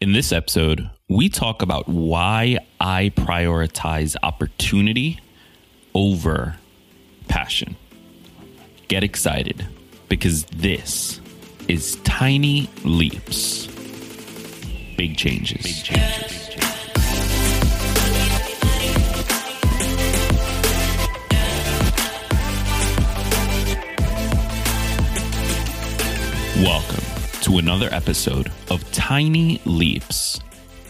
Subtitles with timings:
[0.00, 5.20] In this episode, we talk about why I prioritize opportunity
[5.94, 6.56] over
[7.28, 7.76] passion.
[8.88, 9.68] Get excited
[10.08, 11.20] because this
[11.68, 13.66] is Tiny Leaps.
[14.96, 15.64] Big changes.
[15.64, 16.49] Big changes.
[27.60, 30.40] Another episode of Tiny Leaps,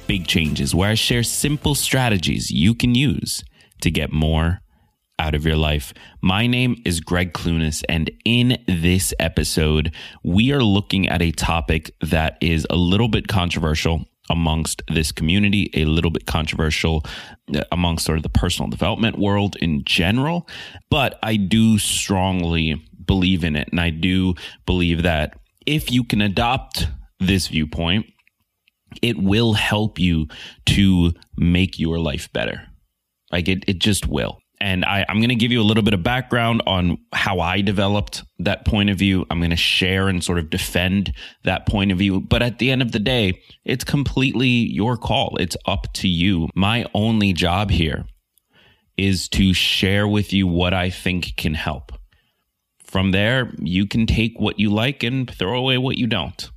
[0.06, 3.42] Big Changes, where I share simple strategies you can use
[3.80, 4.60] to get more
[5.18, 5.92] out of your life.
[6.22, 11.90] My name is Gregg Clunis, and in this episode, we are looking at a topic
[12.02, 17.04] that is a little bit controversial amongst this community, a little bit controversial
[17.52, 20.46] uh, amongst sort of the personal development world in general.
[20.88, 23.66] But I do strongly believe in it.
[23.72, 25.39] And I do believe that
[25.70, 26.88] if you can adopt
[27.20, 28.04] this viewpoint,
[29.02, 30.26] it will help you
[30.66, 32.60] to make your life better.
[33.30, 34.38] Like it, it just will.
[34.60, 37.60] And I, I'm going to give you a little bit of background on how I
[37.60, 39.24] developed that point of view.
[39.30, 42.20] I'm going to share and sort of defend that point of view.
[42.20, 45.36] But at the end of the day, it's completely your call.
[45.38, 46.48] It's up to you.
[46.56, 48.06] My only job here
[48.96, 51.92] is to share with you what I think can help.
[52.90, 56.50] From there, you can take what you like and throw away what you don't.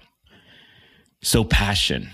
[1.22, 2.10] So passion.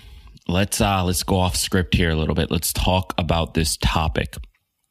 [0.46, 2.50] Let's uh let's go off script here a little bit.
[2.50, 4.36] Let's talk about this topic.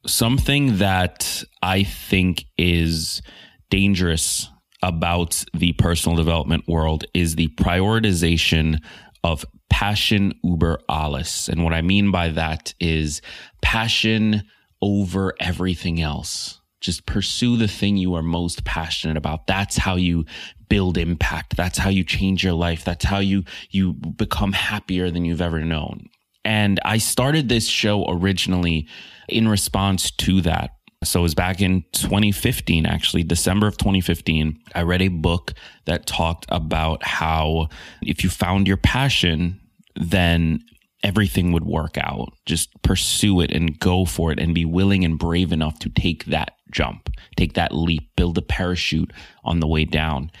[0.06, 3.22] Something that I think is
[3.70, 4.48] dangerous
[4.82, 8.80] about the personal development world is the prioritization
[9.22, 11.48] of passion uber alles.
[11.48, 13.22] And what I mean by that is
[13.62, 14.42] passion
[14.82, 16.60] over everything else.
[16.84, 19.46] Just pursue the thing you are most passionate about.
[19.46, 20.26] That's how you
[20.68, 21.56] build impact.
[21.56, 22.84] That's how you change your life.
[22.84, 26.10] That's how you you become happier than you've ever known.
[26.44, 28.86] And I started this show originally
[29.30, 30.72] in response to that.
[31.02, 34.60] So it was back in 2015, actually, December of 2015.
[34.74, 35.54] I read a book
[35.86, 37.68] that talked about how
[38.02, 39.58] if you found your passion,
[39.96, 40.62] then
[41.04, 42.32] everything would work out.
[42.46, 46.24] Just pursue it and go for it and be willing and brave enough to take
[46.24, 49.12] that jump, take that leap, build a parachute
[49.44, 50.32] on the way down.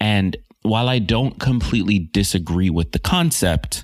[0.00, 3.82] And while I don't completely disagree with the concept,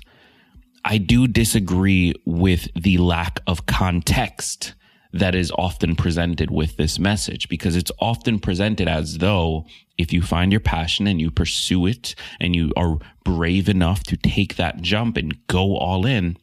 [0.85, 4.73] I do disagree with the lack of context
[5.11, 9.65] that is often presented with this message because it's often presented as though
[9.97, 14.15] if you find your passion and you pursue it and you are brave enough to
[14.17, 16.37] take that jump and go all in,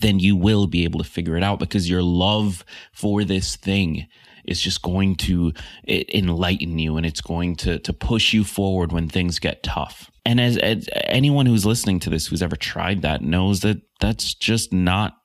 [0.00, 4.06] then you will be able to figure it out because your love for this thing
[4.44, 5.52] is just going to
[5.88, 10.10] enlighten you and it's going to, to push you forward when things get tough.
[10.24, 14.34] And as, as anyone who's listening to this who's ever tried that knows that that's
[14.34, 15.16] just not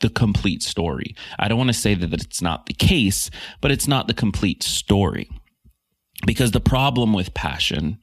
[0.00, 1.14] the complete story.
[1.38, 3.30] I don't want to say that it's not the case,
[3.60, 5.30] but it's not the complete story.
[6.24, 7.98] Because the problem with passion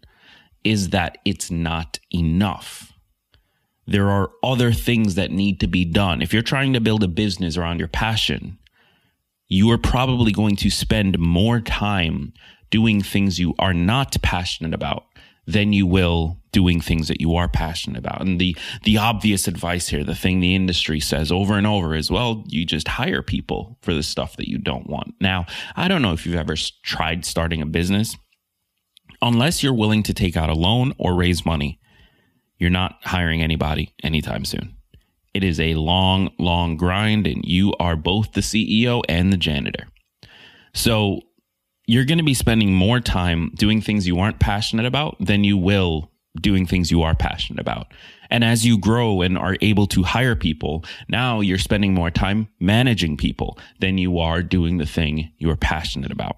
[0.64, 2.94] is that it's not enough.
[3.86, 6.22] There are other things that need to be done.
[6.22, 8.58] If you're trying to build a business around your passion,
[9.48, 12.34] you are probably going to spend more time
[12.70, 15.06] doing things you are not passionate about
[15.46, 18.22] than you will doing things that you are passionate about.
[18.22, 22.10] And the the obvious advice here, the thing the industry says over and over is,
[22.10, 25.16] well, you just hire people for the stuff that you don't want.
[25.20, 25.46] Now,
[25.76, 28.16] I don't know if you've ever tried starting a business.
[29.22, 31.80] Unless you're willing to take out a loan or raise money,
[32.58, 34.76] you're not hiring anybody anytime soon.
[35.34, 39.88] It is a long, long grind, and you are both the CEO and the janitor.
[40.74, 41.22] So
[41.86, 45.58] you're going to be spending more time doing things you aren't passionate about than you
[45.58, 46.10] will
[46.42, 47.94] doing things you are passionate about.
[48.30, 52.48] And as you grow and are able to hire people, now you're spending more time
[52.60, 56.38] managing people than you are doing the thing you are passionate about.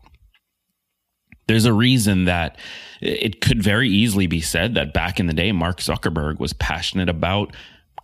[1.47, 2.57] There's a reason that
[3.01, 7.07] it could very easily be said that back in the day, Mark Zuckerberg was passionate
[7.07, 7.56] about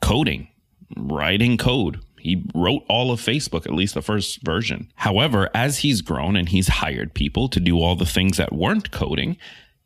[0.02, 0.48] coding,
[0.96, 2.00] writing code.
[2.22, 4.92] He wrote all of Facebook, at least the first version.
[4.96, 8.92] However, as he's grown and he's hired people to do all the things that weren't
[8.92, 9.38] coding,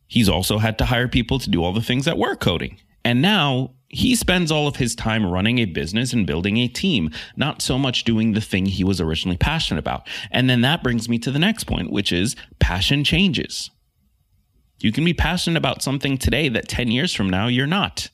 [0.06, 2.78] he's also had to hire people to do all the things that were coding.
[3.04, 7.12] And now he spends all of his time running a business and building a team,
[7.38, 10.08] not so much doing the thing he was originally passionate about.
[10.32, 13.70] And then that brings me to the next point, which is passion changes.
[14.80, 18.10] You can be passionate about something today that 10 years from now you're not.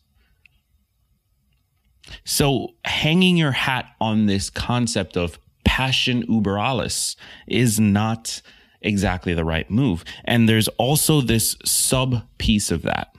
[2.23, 7.15] So, hanging your hat on this concept of passion uber alles
[7.47, 8.41] is not
[8.81, 10.03] exactly the right move.
[10.25, 13.11] And there's also this sub piece of that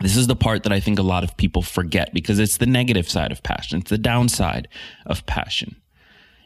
[0.00, 2.66] this is the part that I think a lot of people forget because it's the
[2.66, 3.80] negative side of passion.
[3.80, 4.66] It's the downside
[5.06, 5.76] of passion.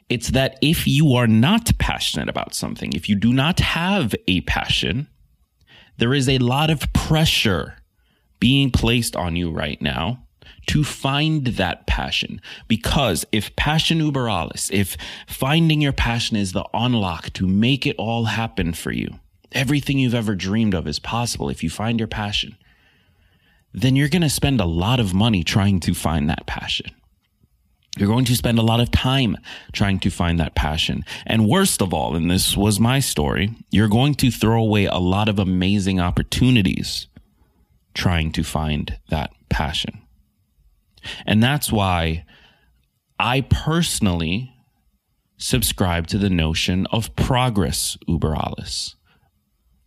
[0.09, 4.41] It's that if you are not passionate about something, if you do not have a
[4.43, 5.09] passion,
[5.99, 7.77] there is a lot of pressure
[8.41, 10.24] being placed on you right now
[10.67, 12.41] to find that passion.
[12.69, 14.97] Because if passion uber alles, if
[15.27, 19.21] finding your passion is the unlock to make it all happen for you,
[19.53, 22.57] everything you've ever dreamed of is possible if you find your passion
[23.75, 26.87] then you're going to spend a lot of money trying to find that passion.
[27.99, 29.37] You're going to spend a lot of time
[29.73, 31.05] trying to find that passion.
[31.27, 34.99] And worst of all, and this was my story, you're going to throw away a
[34.99, 37.09] lot of amazing opportunities
[37.95, 40.01] trying to find that passion.
[41.27, 42.25] And that's why
[43.19, 44.55] I personally
[45.37, 48.97] subscribe to the notion of progress uber alles.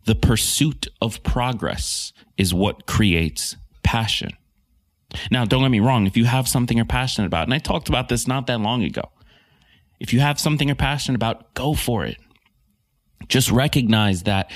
[0.04, 4.30] The pursuit of progress is what creates passion.
[5.30, 6.06] Now, don't get me wrong.
[6.06, 8.82] If you have something you're passionate about, and I talked about this not that long
[8.82, 9.10] ago,
[10.00, 12.18] if you have something you're passionate about, go for it.
[13.28, 14.50] Just recognize that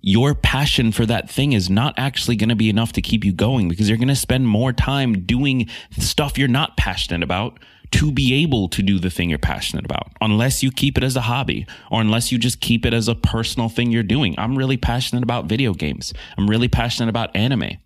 [0.00, 3.32] your passion for that thing is not actually going to be enough to keep you
[3.32, 7.58] going because you're going to spend more time doing stuff you're not passionate about
[7.90, 11.16] to be able to do the thing you're passionate about, unless you keep it as
[11.16, 14.34] a hobby or unless you just keep it as a personal thing you're doing.
[14.38, 16.12] I'm really passionate about video games.
[16.36, 17.78] I'm really passionate about anime.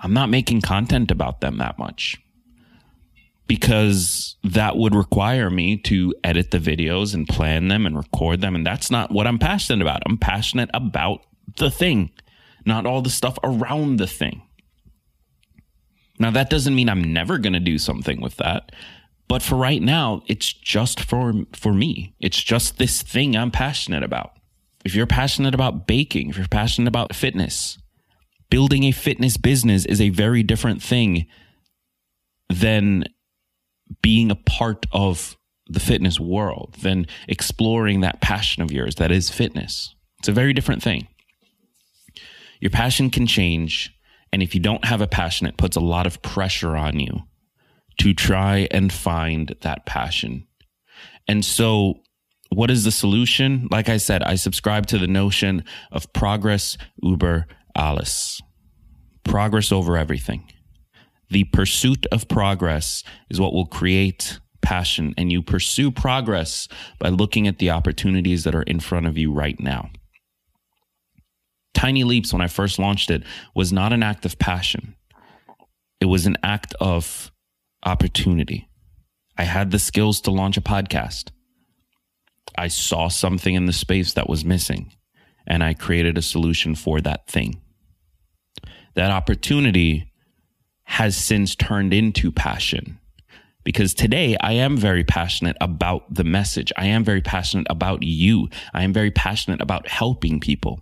[0.00, 2.16] I'm not making content about them that much
[3.46, 8.54] because that would require me to edit the videos and plan them and record them.
[8.54, 10.02] And that's not what I'm passionate about.
[10.06, 11.20] I'm passionate about
[11.58, 12.10] the thing,
[12.64, 14.42] not all the stuff around the thing.
[16.18, 18.72] Now, that doesn't mean I'm never going to do something with that.
[19.28, 22.14] But for right now, it's just for, for me.
[22.20, 24.32] It's just this thing I'm passionate about.
[24.84, 27.78] If you're passionate about baking, if you're passionate about fitness,
[28.50, 31.26] building a fitness business is a very different thing
[32.48, 33.04] than
[34.02, 35.36] being a part of
[35.68, 39.94] the fitness world, than exploring that passion of yours that is fitness.
[40.20, 41.08] It's a very different thing.
[42.60, 43.92] Your passion can change.
[44.32, 47.22] And if you don't have a passion, it puts a lot of pressure on you
[47.98, 50.46] to try and find that passion.
[51.28, 52.00] And so,
[52.50, 53.68] what is the solution?
[53.70, 58.40] Like I said, I subscribe to the notion of progress uber alles.
[59.24, 60.50] Progress over everything.
[61.30, 67.46] The pursuit of progress is what will create passion, and you pursue progress by looking
[67.46, 69.90] at the opportunities that are in front of you right now.
[71.74, 73.22] Tiny Leaps, when I first launched it,
[73.54, 74.94] was not an act of passion.
[76.00, 77.30] It was an act of
[77.84, 78.68] opportunity.
[79.36, 81.30] I had the skills to launch a podcast.
[82.56, 84.94] I saw something in the space that was missing,
[85.46, 87.60] and I created a solution for that thing
[88.96, 90.10] that opportunity
[90.86, 92.98] has since turned into passion.
[93.64, 96.72] Because today I am very passionate about the message.
[96.76, 98.48] I am very passionate about you.
[98.72, 100.80] I am very passionate about helping people.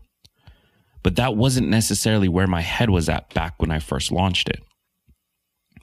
[1.02, 4.62] But that wasn't necessarily where my head was at back when I first launched it.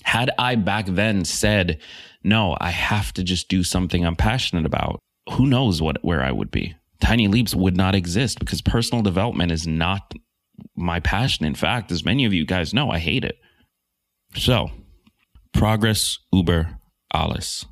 [0.03, 1.79] Had I back then said,
[2.23, 4.99] no, I have to just do something I'm passionate about,
[5.31, 6.75] who knows what, where I would be?
[6.99, 10.13] Tiny Leaps would not exist because personal development is not
[10.75, 11.45] my passion.
[11.45, 13.39] In fact, as many of you guys know, I hate it.
[14.35, 14.71] So,
[15.53, 16.77] progress uber
[17.13, 17.65] alles.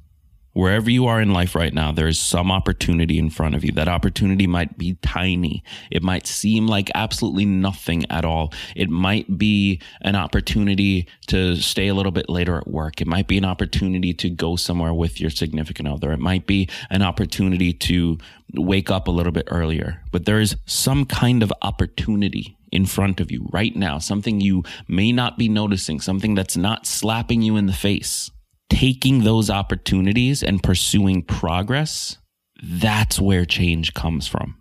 [0.53, 3.71] Wherever you are in life right now, there is some opportunity in front of you.
[3.71, 5.63] That opportunity might be tiny.
[5.89, 8.51] It might seem like absolutely nothing at all.
[8.75, 12.99] It might be an opportunity to stay a little bit later at work.
[12.99, 16.11] It might be an opportunity to go somewhere with your significant other.
[16.11, 18.17] It might be an opportunity to
[18.55, 20.01] wake up a little bit earlier.
[20.11, 24.63] But there is some kind of opportunity in front of you right now, something you
[24.87, 28.31] may not be noticing, something that's not slapping you in the face,
[28.69, 32.17] taking those opportunities and pursuing progress,
[32.61, 34.55] that's where change comes from.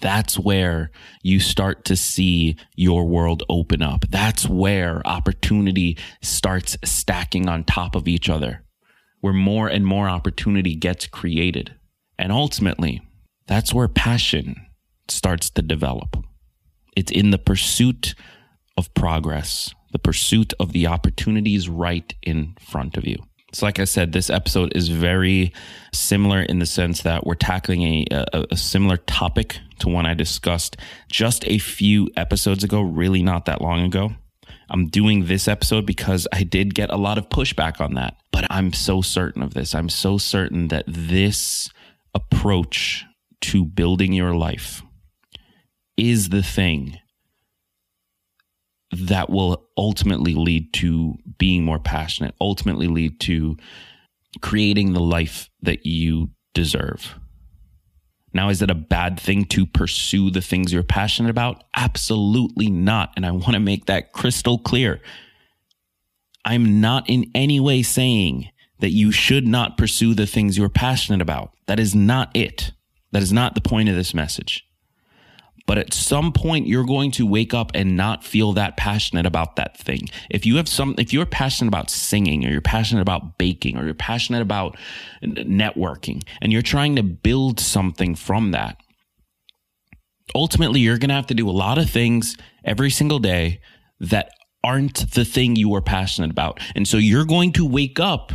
[0.00, 0.90] That's where
[1.22, 4.06] you start to see your world open up.
[4.08, 8.64] That's where opportunity starts stacking on top of each other,
[9.20, 11.74] where more and more opportunity gets created.
[12.18, 13.02] And ultimately,
[13.46, 14.56] that's where passion
[15.08, 16.16] starts to develop.
[16.96, 18.14] It's in the pursuit
[18.76, 23.16] of progress, the pursuit of the opportunities right in front of you.
[23.52, 25.52] So, like I said, this episode is very
[25.92, 30.14] similar in the sense that we're tackling a, a, a, similar topic to one I
[30.14, 30.76] discussed
[31.10, 34.12] just a few episodes ago, really not that long ago.
[34.68, 38.46] I'm doing this episode because I did get a lot of pushback on that, but
[38.50, 39.74] I'm so certain of this.
[39.74, 41.70] I'm so certain that this
[42.14, 43.04] approach
[43.40, 44.82] to building your life
[46.00, 46.98] is the thing
[48.92, 53.56] that will ultimately lead to being more passionate, ultimately lead to
[54.40, 57.14] creating the life that you deserve.
[58.32, 61.64] Now, is it a bad thing to pursue the things you're passionate about?
[61.76, 63.12] Absolutely not.
[63.16, 65.00] And I want to make that crystal clear.
[66.44, 71.20] I'm not in any way saying that you should not pursue the things you're passionate
[71.20, 71.52] about.
[71.66, 72.72] That is not it.
[73.12, 74.64] That is not the point of this message.
[75.70, 79.54] But at some point, you're going to wake up and not feel that passionate about
[79.54, 80.08] that thing.
[80.28, 83.84] If you have some, if you're passionate about singing or you're passionate about baking or
[83.84, 84.76] you're passionate about
[85.22, 88.78] networking and you're trying to build something from that,
[90.34, 93.60] ultimately, you're going to have to do a lot of things every single day
[94.00, 94.32] that
[94.64, 96.58] aren't the thing you are passionate about.
[96.74, 98.32] And so you're going to wake up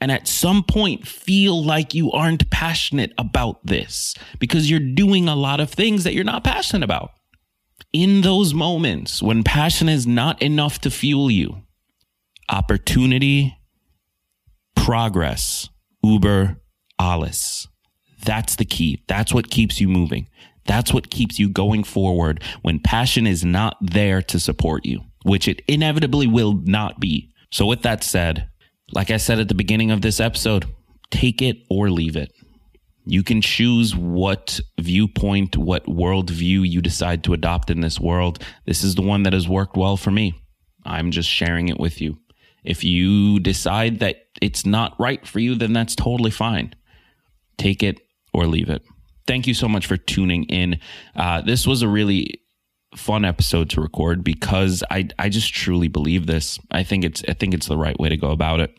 [0.00, 5.36] and at some point feel like you aren't passionate about this because you're doing a
[5.36, 7.12] lot of things that you're not passionate about.
[7.92, 11.62] In those moments when passion is not enough to fuel you,
[12.48, 13.56] opportunity,
[14.74, 15.68] progress,
[16.02, 16.60] Uber,
[16.98, 17.68] alles.
[18.24, 19.02] That's the key.
[19.08, 20.28] That's what keeps you moving.
[20.66, 25.48] That's what keeps you going forward when passion is not there to support you, which
[25.48, 27.30] it inevitably will not be.
[27.52, 28.48] So, with that said,
[28.96, 30.64] like I said at the beginning of this episode,
[31.10, 32.32] take it or leave it.
[33.04, 38.42] You can choose what viewpoint, what worldview you decide to adopt in this world.
[38.64, 40.32] This is the one that has worked well for me.
[40.86, 42.16] I'm just sharing it with you.
[42.64, 46.74] If you decide that it's not right for you, then that's totally fine.
[47.58, 48.00] Take it
[48.32, 48.82] or leave it.
[49.26, 50.80] Thank you so much for tuning in.
[51.14, 52.40] Uh, this was a really
[52.96, 56.58] fun episode to record because I I just truly believe this.
[56.70, 58.74] I think it's I think it's the right way to go about it.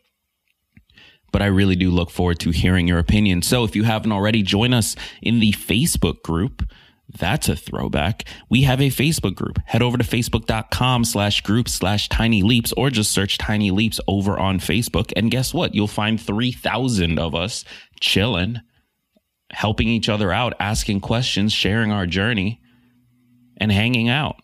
[1.31, 3.41] But I really do look forward to hearing your opinion.
[3.41, 6.63] So if you haven't already, join us in the Facebook group.
[7.09, 8.25] That's a throwback.
[8.49, 9.59] We have a Facebook group.
[9.65, 14.37] Head over to facebook.com slash group slash tiny leaps or just search tiny leaps over
[14.37, 15.13] on Facebook.
[15.15, 15.73] And guess what?
[15.73, 17.63] You'll find 3,000 of us
[17.99, 18.59] chilling,
[19.51, 22.61] helping each other out, asking questions, sharing our journey
[23.57, 24.35] and hanging out.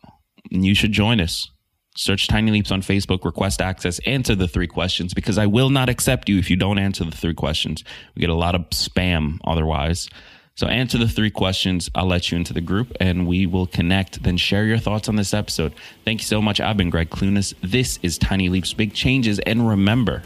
[0.51, 1.49] And you should join us.
[1.95, 5.89] Search Tiny Leaps on Facebook, request access, answer the three questions because I will not
[5.89, 7.83] accept you if you don't answer the three questions.
[8.15, 10.09] We get a lot of spam otherwise.
[10.55, 11.89] So answer the three questions.
[11.95, 14.21] I'll let you into the group and we will connect.
[14.23, 15.73] Then share your thoughts on this episode.
[16.05, 16.59] Thank you so much.
[16.59, 17.53] I've been Gregg Clunis.
[17.61, 19.39] This is Tiny Leaps Big Changes.
[19.39, 20.21] And remember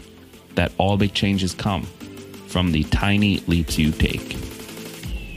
[0.54, 1.84] that all big changes come
[2.48, 4.36] from the tiny leaps you take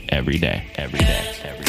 [0.08, 1.61] every day, every day, every day.